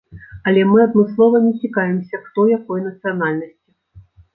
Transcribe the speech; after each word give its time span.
Але 0.51 0.63
мы 0.69 0.79
адмыслова 0.85 1.43
не 1.45 1.53
цікавімся, 1.67 2.23
хто 2.27 2.49
якой 2.59 2.87
нацыянальнасці. 2.91 3.69